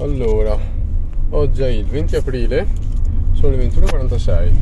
Allora, 0.00 0.56
oggi 1.30 1.62
è 1.62 1.66
il 1.66 1.84
20 1.84 2.14
aprile, 2.14 2.68
sono 3.32 3.56
le 3.56 3.66
21.46 3.66 4.52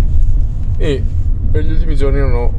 e 0.78 1.02
per 1.50 1.62
gli 1.62 1.72
ultimi 1.72 1.94
giorni 1.94 2.20
non 2.20 2.32
ho 2.32 2.52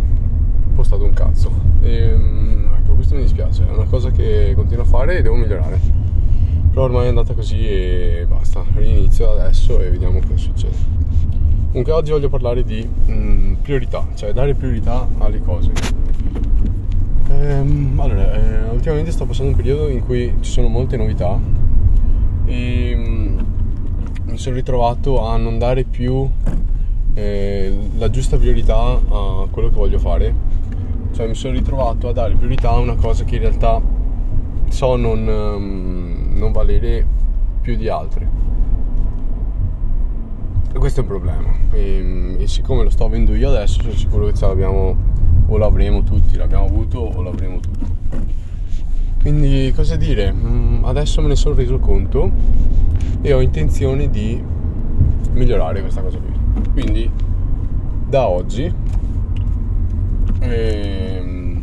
postato 0.76 1.04
un 1.04 1.12
cazzo. 1.12 1.52
E, 1.82 2.14
mm, 2.16 2.74
ecco, 2.76 2.94
questo 2.94 3.16
mi 3.16 3.24
dispiace, 3.24 3.68
è 3.68 3.72
una 3.72 3.86
cosa 3.86 4.12
che 4.12 4.54
continuo 4.56 4.84
a 4.84 4.86
fare 4.86 5.18
e 5.18 5.22
devo 5.24 5.34
migliorare. 5.34 5.80
Però 6.70 6.84
ormai 6.84 7.06
è 7.06 7.08
andata 7.08 7.34
così 7.34 7.68
e 7.68 8.28
basta, 8.30 8.64
rinizio 8.76 9.32
adesso 9.32 9.82
e 9.82 9.90
vediamo 9.90 10.20
cosa 10.20 10.38
succede. 10.38 10.76
Comunque 11.70 11.92
oggi 11.94 12.12
voglio 12.12 12.30
parlare 12.30 12.64
di 12.64 12.88
mm, 13.10 13.54
priorità, 13.56 14.06
cioè 14.14 14.34
dare 14.34 14.54
priorità 14.54 15.08
alle 15.18 15.40
cose. 15.40 15.72
Ehm, 17.32 18.00
allora, 18.00 18.36
eh, 18.36 18.70
ultimamente 18.70 19.10
sto 19.10 19.26
passando 19.26 19.50
un 19.50 19.58
periodo 19.58 19.88
in 19.88 20.06
cui 20.06 20.32
ci 20.42 20.52
sono 20.52 20.68
molte 20.68 20.96
novità 20.96 21.57
e 22.48 22.96
mm, 22.96 23.40
mi 24.26 24.38
sono 24.38 24.56
ritrovato 24.56 25.26
a 25.28 25.38
non 25.38 25.60
dare 25.60 25.84
più 25.84 26.28
eh, 27.14 27.90
la 27.98 28.10
giusta 28.10 28.38
priorità 28.38 28.76
a 28.76 29.48
quello 29.52 29.70
che 29.70 29.76
voglio 29.76 30.00
fare. 30.00 30.56
Cioè 31.12 31.28
mi 31.28 31.36
sono 31.36 31.54
ritrovato 31.54 32.08
a 32.10 32.14
dare 32.14 32.36
priorità 32.36 32.70
a 32.72 32.78
una 32.78 32.96
cosa 32.96 33.24
che 33.24 33.36
in 33.36 33.42
realtà 33.42 33.82
so 34.70 34.96
non, 34.96 35.28
um, 35.28 36.38
non 36.38 36.52
valere 36.52 37.06
più 37.62 37.76
di 37.76 37.90
altre. 37.90 38.30
E 40.74 40.78
questo 40.78 41.00
è 41.00 41.04
un 41.04 41.10
problema. 41.10 41.50
E, 41.72 42.36
e, 42.38 42.48
siccome 42.48 42.84
lo 42.84 42.90
sto 42.90 43.06
avendo 43.06 43.34
io 43.34 43.50
adesso, 43.50 43.82
sono 43.82 43.94
sicuro 43.94 44.28
che 44.28 44.36
ce 44.36 44.46
l'abbiamo 44.46 44.96
o 45.48 45.58
l'avremo 45.58 46.04
tutti, 46.04 46.38
l'abbiamo 46.38 46.66
avuto 46.66 47.00
o 47.00 47.22
l'avremo 47.22 47.60
tutti. 47.60 47.86
Quindi 49.28 49.74
cosa 49.76 49.98
dire? 49.98 50.32
Mm, 50.32 50.86
adesso 50.86 51.22
me 51.22 51.28
ne 51.28 51.36
sono 51.36 51.54
reso 51.54 51.80
conto 51.80 52.32
e 53.22 53.34
ho 53.34 53.42
intenzione 53.42 54.10
di 54.10 54.42
migliorare 55.34 55.82
questa 55.82 56.00
cosa 56.00 56.18
qui. 56.18 56.34
Quindi 56.72 57.12
da 58.08 58.26
oggi 58.30 58.74
ehm, 60.40 61.62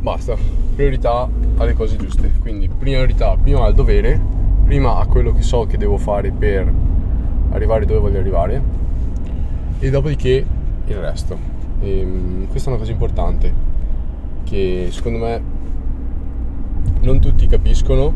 basta, 0.00 0.34
priorità 0.74 1.28
alle 1.58 1.74
cose 1.74 1.98
giuste. 1.98 2.32
Quindi 2.40 2.66
priorità 2.68 3.36
prima 3.36 3.62
al 3.62 3.74
dovere, 3.74 4.18
prima 4.64 4.96
a 4.96 5.04
quello 5.04 5.34
che 5.34 5.42
so 5.42 5.66
che 5.66 5.76
devo 5.76 5.98
fare 5.98 6.30
per 6.30 6.72
arrivare 7.50 7.84
dove 7.84 8.00
voglio 8.00 8.20
arrivare 8.20 8.62
e 9.80 9.90
dopodiché 9.90 10.46
il 10.86 10.96
resto. 10.96 11.36
E, 11.80 11.98
ehm, 12.00 12.46
questa 12.48 12.70
è 12.70 12.72
una 12.72 12.80
cosa 12.80 12.92
importante 12.92 13.75
che 14.46 14.88
secondo 14.90 15.18
me 15.18 15.42
non 17.00 17.20
tutti 17.20 17.46
capiscono 17.46 18.14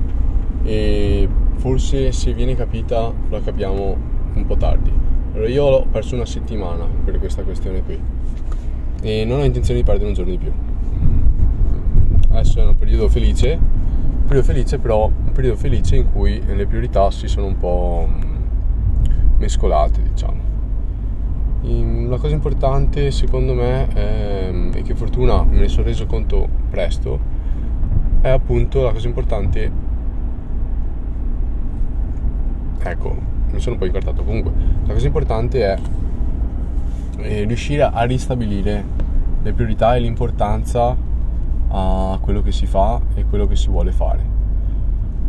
e 0.62 1.28
forse 1.56 2.12
se 2.12 2.32
viene 2.32 2.54
capita 2.54 3.12
la 3.28 3.40
capiamo 3.40 3.96
un 4.34 4.46
po' 4.46 4.56
tardi. 4.56 4.92
Allora 5.32 5.48
io 5.48 5.64
ho 5.64 5.86
perso 5.86 6.14
una 6.14 6.26
settimana 6.26 6.86
per 7.04 7.18
questa 7.18 7.42
questione 7.42 7.82
qui 7.82 7.98
e 9.02 9.24
non 9.24 9.40
ho 9.40 9.44
intenzione 9.44 9.80
di 9.80 9.84
perdere 9.84 10.08
un 10.08 10.14
giorno 10.14 10.30
di 10.30 10.38
più. 10.38 10.52
Adesso 12.30 12.60
è 12.60 12.64
un 12.64 12.76
periodo 12.76 13.08
felice, 13.08 13.58
un 13.58 14.24
periodo 14.24 14.46
felice 14.46 14.78
però 14.78 15.06
un 15.06 15.32
periodo 15.32 15.56
felice 15.56 15.96
in 15.96 16.12
cui 16.12 16.40
le 16.46 16.66
priorità 16.66 17.10
si 17.10 17.26
sono 17.26 17.46
un 17.46 17.56
po' 17.56 18.08
mescolate 19.38 20.00
diciamo. 20.02 20.48
La 22.10 22.18
cosa 22.18 22.34
importante 22.34 23.12
secondo 23.12 23.54
me 23.54 23.86
è, 23.86 24.52
e 24.74 24.82
che 24.82 24.96
fortuna 24.96 25.44
me 25.44 25.60
ne 25.60 25.68
sono 25.68 25.84
reso 25.84 26.06
conto 26.06 26.48
presto 26.68 27.20
è 28.20 28.28
appunto 28.28 28.82
la 28.82 28.90
cosa 28.90 29.06
importante. 29.06 29.70
Ecco 32.82 33.16
mi 33.52 33.60
sono 33.60 33.74
un 33.74 33.80
po' 33.80 33.86
incartato 33.86 34.24
comunque. 34.24 34.50
La 34.86 34.92
cosa 34.92 35.06
importante 35.06 35.64
è, 35.64 35.78
è 37.18 37.46
riuscire 37.46 37.84
a 37.84 38.02
ristabilire 38.02 38.84
le 39.40 39.52
priorità 39.52 39.94
e 39.94 40.00
l'importanza 40.00 40.96
a 41.68 42.18
quello 42.20 42.42
che 42.42 42.50
si 42.50 42.66
fa 42.66 43.00
e 43.14 43.24
quello 43.24 43.46
che 43.46 43.54
si 43.54 43.68
vuole 43.68 43.92
fare. 43.92 44.24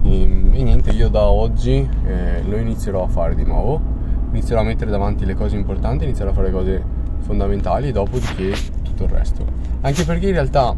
E, 0.01 0.21
e 0.23 0.63
niente 0.63 0.89
io 0.89 1.09
da 1.09 1.27
oggi 1.27 1.87
eh, 2.07 2.41
lo 2.41 2.57
inizierò 2.57 3.03
a 3.03 3.07
fare 3.07 3.35
di 3.35 3.43
nuovo 3.43 3.99
inizierò 4.31 4.61
a 4.61 4.63
mettere 4.63 4.91
davanti 4.91 5.25
le 5.25 5.35
cose 5.35 5.55
importanti, 5.55 6.05
inizierò 6.05 6.31
a 6.31 6.33
fare 6.33 6.47
le 6.47 6.53
cose 6.53 6.83
fondamentali 7.19 7.89
e 7.89 7.91
dopodiché 7.91 8.53
tutto 8.83 9.03
il 9.03 9.09
resto. 9.09 9.45
Anche 9.81 10.03
perché 10.03 10.27
in 10.27 10.33
realtà 10.33 10.75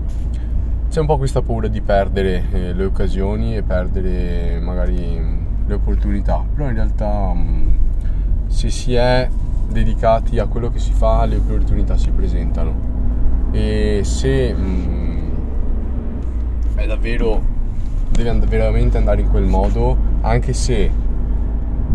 c'è 0.89 0.99
un 0.99 1.05
po' 1.05 1.17
questa 1.17 1.41
paura 1.41 1.67
di 1.67 1.81
perdere 1.81 2.43
eh, 2.51 2.73
le 2.73 2.85
occasioni 2.85 3.55
e 3.55 3.63
perdere 3.63 4.59
magari 4.59 5.41
le 5.65 5.73
opportunità, 5.73 6.43
però 6.53 6.67
in 6.67 6.75
realtà 6.75 7.33
se 8.47 8.69
si 8.69 8.93
è 8.93 9.27
dedicati 9.69 10.39
a 10.39 10.45
quello 10.45 10.69
che 10.69 10.79
si 10.79 10.91
fa 10.91 11.25
le 11.25 11.37
opportunità 11.37 11.97
si 11.97 12.11
presentano 12.11 12.91
e 13.51 14.01
se 14.03 14.53
mh, 14.53 15.31
è 16.75 16.85
davvero 16.85 17.41
deve 18.11 18.45
veramente 18.45 18.97
andare 18.97 19.21
in 19.21 19.29
quel 19.29 19.45
modo 19.45 19.97
anche 20.21 20.53
se 20.53 20.91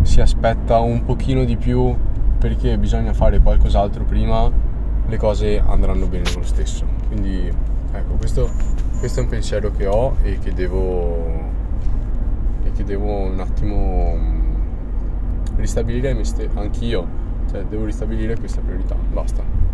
si 0.02 0.20
aspetta 0.20 0.78
un 0.80 1.04
pochino 1.04 1.44
di 1.44 1.56
più 1.56 1.94
perché 2.38 2.78
bisogna 2.78 3.12
fare 3.12 3.40
qualcos'altro 3.40 4.04
prima, 4.04 4.50
le 5.06 5.16
cose 5.16 5.58
andranno 5.58 6.06
bene 6.06 6.30
lo 6.34 6.42
stesso. 6.42 6.84
Quindi 7.08 7.50
ecco, 7.92 8.14
questo, 8.14 8.48
questo 8.98 9.20
è 9.20 9.22
un 9.22 9.28
pensiero 9.28 9.70
che 9.72 9.86
ho 9.86 10.16
e 10.22 10.38
che 10.38 10.52
devo, 10.52 11.16
e 12.64 12.72
che 12.72 12.84
devo 12.84 13.12
un 13.12 13.40
attimo 13.40 14.16
ristabilire 15.56 16.16
anch'io, 16.54 17.06
cioè 17.50 17.64
devo 17.64 17.84
ristabilire 17.84 18.38
questa 18.38 18.60
priorità, 18.60 18.94
basta. 19.12 19.67